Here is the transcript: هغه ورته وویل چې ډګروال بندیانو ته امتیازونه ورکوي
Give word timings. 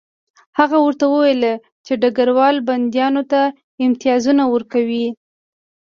هغه 0.57 0.77
ورته 0.85 1.05
وویل 1.09 1.43
چې 1.85 1.93
ډګروال 2.01 2.55
بندیانو 2.67 3.23
ته 3.31 3.41
امتیازونه 3.85 4.43
ورکوي 4.53 5.05